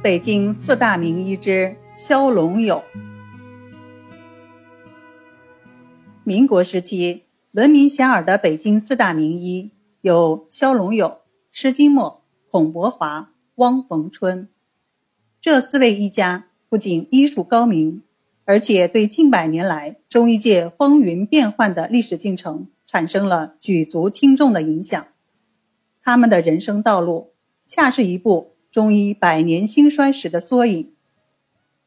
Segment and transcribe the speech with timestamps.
[0.00, 2.84] 北京四大名医之萧龙友。
[6.22, 14.48] 民国时期，闻名遐迩的北京四大名医有萧龙友、施金墨、孔伯华、汪逢春。
[15.40, 18.04] 这四位医家不仅医术高明，
[18.44, 25.08] 而且对近百年来中医界风云变幻的历史进程产生了举足轻重的影响。
[26.04, 27.32] 他们的人生道路，
[27.66, 28.54] 恰是一部。
[28.78, 30.92] 中医百年兴衰史的缩影。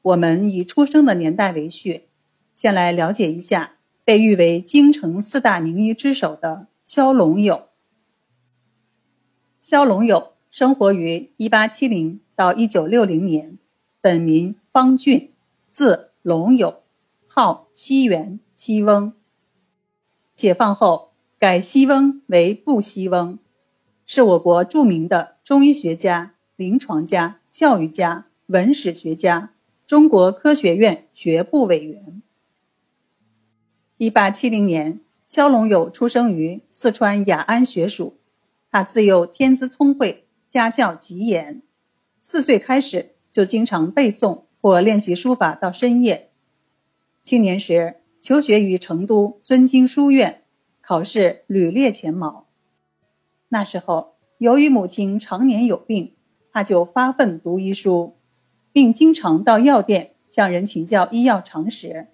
[0.01, 2.09] 我们以出生的年代为序，
[2.53, 7.69] 先来了解一下被誉为京城四大名医之首的萧龙友。
[9.61, 13.57] 萧龙友生活于1870到1960年，
[14.01, 15.31] 本名方俊，
[15.69, 16.83] 字龙友，
[17.25, 19.13] 号西元、西翁。
[20.35, 23.39] 解放后改西翁为不西翁，
[24.05, 26.35] 是我国著名的中医学家。
[26.61, 29.51] 临床家、教育家、文史学家，
[29.87, 32.21] 中国科学院学部委员。
[33.97, 38.19] 一八七零年，萧龙友出生于四川雅安学署。
[38.69, 41.63] 他自幼天资聪慧，家教极严。
[42.21, 46.29] 四岁开始就经常背诵或练习书法到深夜。
[47.23, 50.43] 青年时求学于成都尊经书院，
[50.79, 52.45] 考试屡列前茅。
[53.49, 56.13] 那时候，由于母亲常年有病。
[56.51, 58.15] 他就发奋读医书，
[58.71, 62.07] 并经常到药店向人请教医药常识。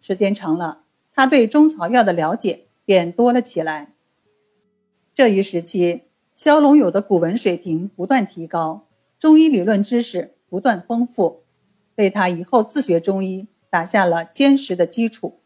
[0.00, 3.94] 时间长了，他对中草药的了解便多了起来。
[5.14, 6.02] 这一时期，
[6.34, 8.86] 萧龙友的古文水平不断提高，
[9.18, 11.42] 中医理论知识不断丰富，
[11.96, 15.40] 为他以后自学中医打下了坚实的基础。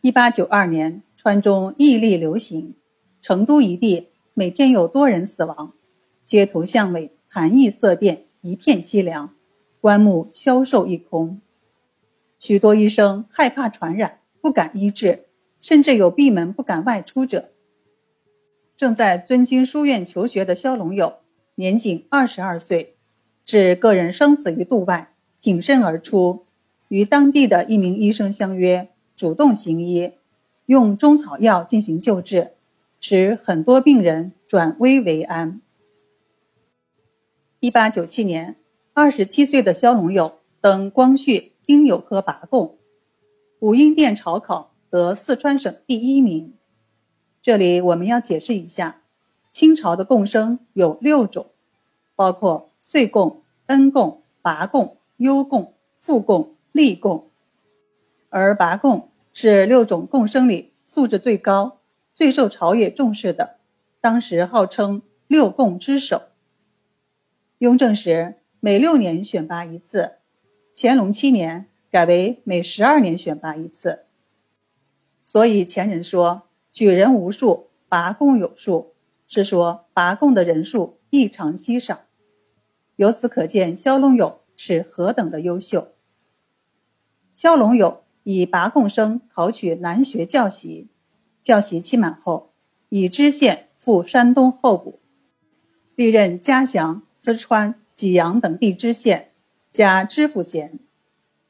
[0.00, 2.74] 一八九二年，川中疫痢流行，
[3.20, 5.74] 成都一地每天有多人死亡。
[6.30, 9.34] 街头巷尾，寒意色变，一片凄凉，
[9.80, 11.40] 棺木消瘦一空。
[12.38, 15.24] 许多医生害怕传染，不敢医治，
[15.60, 17.48] 甚至有闭门不敢外出者。
[18.76, 21.14] 正在尊经书院求学的萧龙友，
[21.56, 22.94] 年仅二十二岁，
[23.44, 26.46] 置个人生死于度外，挺身而出，
[26.86, 30.12] 与当地的一名医生相约，主动行医，
[30.66, 32.52] 用中草药进行救治，
[33.00, 35.60] 使很多病人转危为安。
[37.60, 38.56] 一八九七年，
[38.94, 42.78] 二十七岁的萧龙友登光绪丁酉科拔贡，
[43.58, 46.54] 武英殿朝考得四川省第一名。
[47.42, 49.02] 这里我们要解释一下，
[49.52, 51.50] 清朝的贡生有六种，
[52.16, 57.28] 包括岁贡、恩贡、拔贡、优贡、副贡、立贡，
[58.30, 61.80] 而拔贡是六种贡生里素质最高、
[62.14, 63.56] 最受朝野重视的，
[64.00, 66.22] 当时号称六贡之首。
[67.60, 70.12] 雍正时每六年选拔一次，
[70.74, 74.06] 乾隆七年改为每十二年选拔一次。
[75.22, 78.94] 所以前人说“举人无数，拔贡有数”，
[79.28, 82.00] 是说拔贡的人数异常稀少。
[82.96, 85.88] 由此可见，萧龙友是何等的优秀。
[87.36, 90.88] 萧龙友以拔贡生考取南学教习，
[91.42, 92.54] 教习期满后，
[92.88, 95.00] 以知县赴山东候补，
[95.94, 97.02] 历任嘉祥。
[97.22, 99.32] 淄川、济阳等地知县，
[99.70, 100.78] 加知府衔，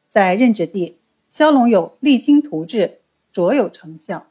[0.09, 0.99] 在任职地，
[1.29, 2.99] 萧龙友励精图治，
[3.31, 4.27] 卓有成效。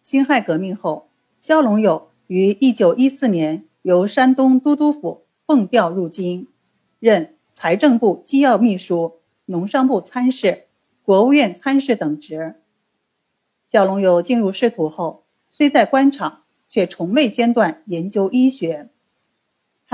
[0.00, 6.48] 辛亥革命后，萧龙友于1914年由山东都督府奉调入京，
[6.98, 10.64] 任财政部机要秘书、农商部参事、
[11.02, 12.54] 国务院参事等职。
[13.68, 18.88] 萧龙友进入仕途后，虽在官场，却从未间断研究医学。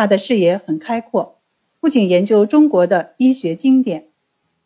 [0.01, 1.37] 他的视野很开阔，
[1.79, 4.09] 不仅研究中国的医学经典，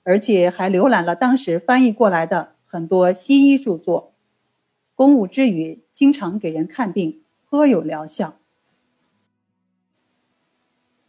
[0.05, 4.15] 而且还浏览了当时翻译过来的很多西医著作。
[4.95, 7.21] 公务之余，经常给人看病，
[7.51, 8.37] 颇有疗效。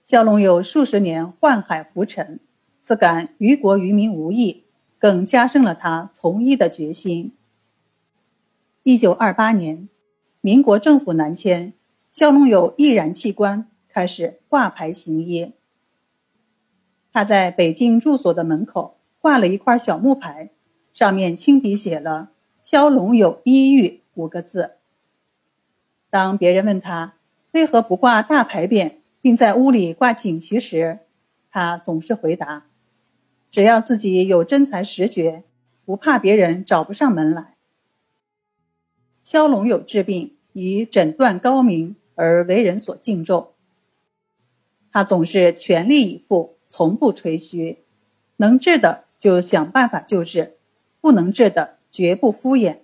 [0.04, 2.39] 肖龙有数十年宦海浮沉，
[2.81, 4.63] 自感于国于民无益，
[4.98, 7.31] 更加深了他从医的决心。
[8.81, 9.88] 一九二八年，
[10.42, 11.74] 民国政府南迁，
[12.12, 13.69] 肖龙友毅然弃官。
[13.95, 15.53] 开始挂牌行医。
[17.13, 20.50] 他在北京住所的门口挂了一块小木牌，
[20.94, 22.31] 上面亲笔写了
[22.62, 24.71] “萧龙有医愈”五个字。
[26.09, 27.13] 当别人问他
[27.53, 31.00] 为何不挂大牌匾，并在屋里挂锦旗时，
[31.50, 32.65] 他总是回答
[33.50, 35.45] ：“只要自己有真才实学，
[35.86, 37.56] 不怕别人找不上门来。”
[39.24, 43.53] 萧龙有治病以诊断高明而为人所敬重。
[44.95, 47.80] 他总是全力以赴，从不吹嘘。
[48.38, 50.56] 能治的就想办法救治，
[51.01, 52.77] 不能治的绝不敷衍。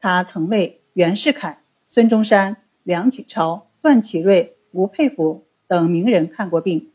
[0.00, 6.90] 他曾为袁世凯、孙中山、梁启超、段祺瑞、吴佩孚等名人看过病，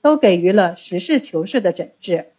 [0.00, 2.32] 都给予了实事求是的诊治。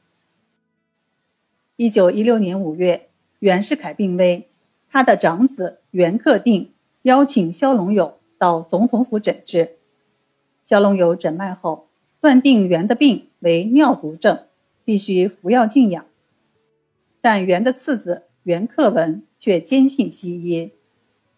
[1.76, 4.50] 一九一六年五月，袁世凯病危，
[4.90, 6.74] 他的长子袁克定
[7.04, 9.78] 邀请萧龙友到总统府诊治。
[10.66, 11.88] 萧龙友诊脉后，
[12.20, 14.46] 断定袁的病为尿毒症，
[14.84, 16.06] 必须服药静养。
[17.22, 19.24] 但袁的次子袁克文。
[19.38, 20.72] 却坚信西医，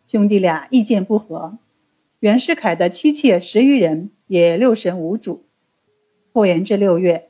[0.05, 1.57] 兄弟俩意见不合。
[2.21, 5.43] 袁世凯的妻妾十余人也六神无主。
[6.31, 7.29] 后延至六月，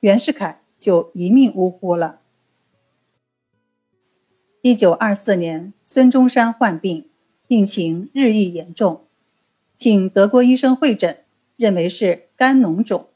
[0.00, 2.20] 袁世凯就一命呜呼了。
[4.60, 7.08] 一九二四年，孙中山患病，
[7.46, 9.06] 病情日益严重，
[9.78, 11.24] 请德国医生会诊，
[11.58, 13.08] 认为是肝脓肿，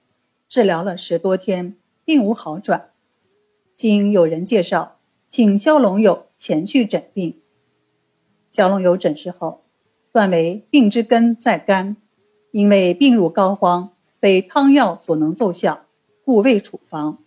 [0.49, 2.91] 治疗了十多天，并无好转。
[3.77, 4.99] 经有人介绍，
[5.29, 6.27] 请肖龙友。
[6.37, 7.41] 前去诊病，
[8.51, 9.63] 肖龙友诊视后，
[10.11, 11.97] 断为病之根在肝，
[12.51, 15.85] 因为病入膏肓，非汤药所能奏效，
[16.25, 17.19] 故未处方。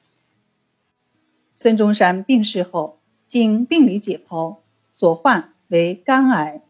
[1.56, 4.58] 孙中山病逝后，经病理解剖，
[4.92, 6.62] 所患为肝癌，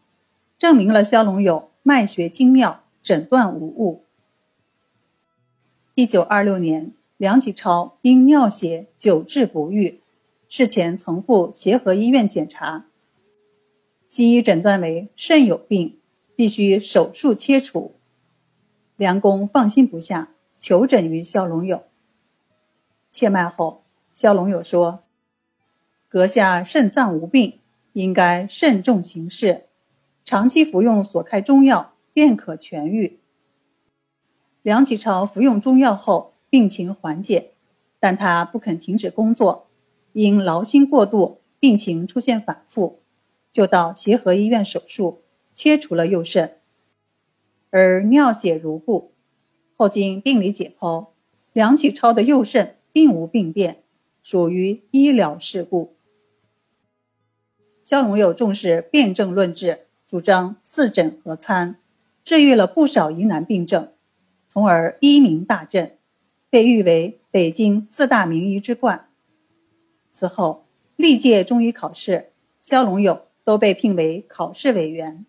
[0.56, 4.05] 证明了肖龙友脉学精妙，诊断无误。
[5.98, 10.02] 一九二六年，梁启超因尿血久治不愈。
[10.46, 12.84] 事前曾赴协和医院检查，
[14.06, 15.98] 西医诊断为肾有病，
[16.34, 17.94] 必须手术切除。
[18.96, 21.84] 梁公放心不下，求诊于萧龙友。
[23.10, 23.82] 切脉后，
[24.12, 25.04] 萧龙友说
[26.08, 27.60] ：“阁下肾脏无病，
[27.94, 29.64] 应该慎重行事，
[30.26, 33.18] 长期服用所开中药便可痊愈。”
[34.66, 37.52] 梁启超服用中药后，病情缓解，
[38.00, 39.68] 但他不肯停止工作。
[40.12, 42.98] 因劳心过度，病情出现反复，
[43.52, 45.20] 就到协和医院手术，
[45.54, 46.56] 切除了右肾，
[47.70, 49.12] 而尿血如故。
[49.76, 51.10] 后经病理解剖，
[51.52, 53.84] 梁启超的右肾并无病变，
[54.20, 55.94] 属于医疗事故。
[57.84, 61.76] 肖龙友重视辨证论治，主张四诊合参，
[62.24, 63.92] 治愈了不少疑难病症，
[64.56, 65.98] 从而医名大振，
[66.48, 69.06] 被誉为北京四大名医之冠。
[70.10, 70.64] 此后，
[70.96, 72.30] 历届中医考试，
[72.62, 75.26] 肖龙友都被聘为考试委员。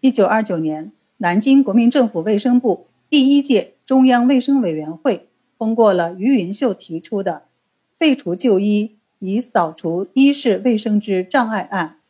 [0.00, 5.28] 一九二九年，南京国民政府卫生部第一届中央卫生委员会
[5.58, 7.48] 通过了于云秀提出的
[8.00, 12.00] “废除旧医，以扫除医事卫生之障碍”案。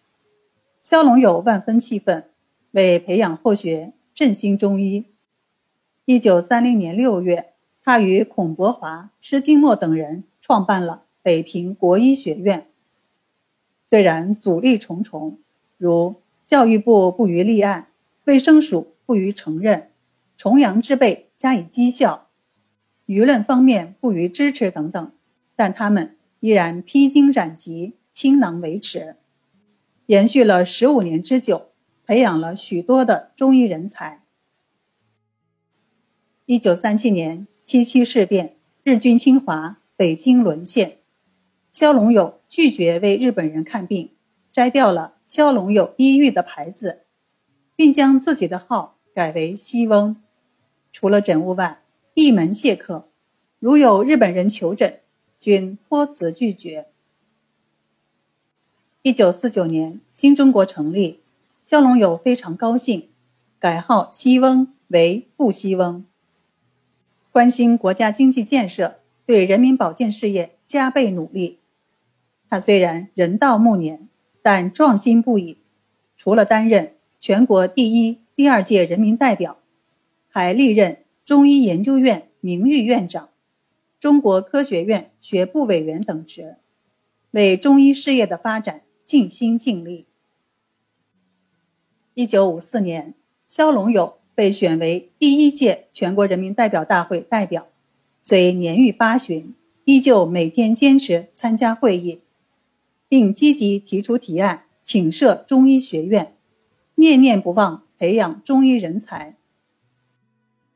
[0.80, 2.30] 肖龙友万分气愤，
[2.70, 5.06] 为培养后学、振兴中医。
[6.04, 7.52] 一九三零年六月，
[7.82, 10.24] 他与孔伯华、施金墨等人。
[10.44, 12.66] 创办了北平国医学院。
[13.86, 15.38] 虽然阻力重重，
[15.78, 17.86] 如教育部不予立案，
[18.24, 19.92] 卫生署不予承认，
[20.36, 22.26] 重阳之辈加以讥笑，
[23.06, 25.12] 舆论方面不予支持等等，
[25.54, 29.14] 但他们依然披荆斩棘，倾囊维持，
[30.06, 31.68] 延续了十五年之久，
[32.04, 34.21] 培养了许多的中医人才。
[36.52, 39.78] 一九三七年七七事变，日军侵华。
[39.96, 40.98] 北京沦陷，
[41.72, 44.10] 萧龙友拒绝为日本人看病，
[44.52, 47.04] 摘掉了“萧龙友医愈”的牌子，
[47.74, 50.22] 并将自己的号改为西翁。
[50.92, 51.80] 除了诊务外，
[52.12, 53.08] 闭门谢客，
[53.58, 55.00] 如有日本人求诊，
[55.40, 56.88] 均托辞拒绝。
[59.00, 61.20] 一九四九年，新中国成立，
[61.64, 63.08] 萧龙友非常高兴，
[63.58, 66.04] 改号西翁为不西翁，
[67.32, 69.00] 关心国家经济建设。
[69.24, 71.60] 对人民保健事业加倍努力。
[72.50, 74.08] 他虽然人到暮年，
[74.42, 75.58] 但壮心不已。
[76.16, 79.58] 除了担任全国第一、第二届人民代表，
[80.28, 83.28] 还历任中医研究院名誉院长、
[84.00, 86.56] 中国科学院学部委员等职，
[87.30, 90.06] 为中医事业的发展尽心尽力。
[92.14, 93.14] 一九五四年，
[93.46, 97.68] 肖龙友被选为第一届全国人民代表大会代表。
[98.22, 102.20] 虽年逾八旬，依旧每天坚持参加会议，
[103.08, 106.34] 并积极提出提案，请设中医学院，
[106.94, 109.36] 念念不忘培养中医人才。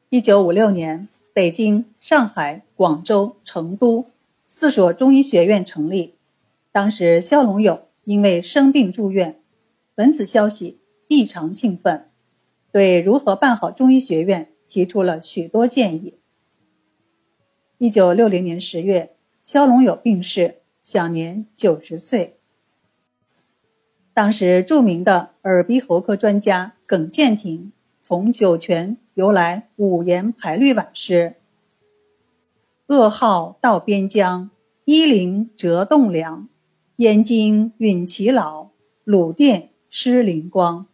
[0.09, 4.07] 一九五六年，北京、上海、广州、成都
[4.49, 6.15] 四所中医学院成立。
[6.73, 9.41] 当时，肖龙友因为生病住院，
[9.97, 12.09] 闻此消息异常兴奋，
[12.77, 16.19] 对如何办好中医学院提出了许多建议。
[17.79, 22.37] 一九六零年十月，肖龙友病逝，享年九十岁。
[24.13, 31.37] 当时著名的耳鼻喉科专家耿建廷从酒泉游来五言排律挽诗
[32.89, 34.51] ：“噩耗到边疆，
[34.85, 36.47] 衣灵折栋梁，
[36.97, 38.69] 燕京允其老，
[39.03, 40.85] 鲁殿失灵光。”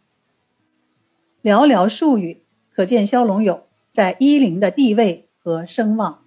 [1.43, 6.22] 寥寥数语，可见萧龙友在伊林的地位和声望。